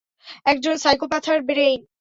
[0.45, 1.81] একজন সাইকোপ্যাথের ব্রেইন?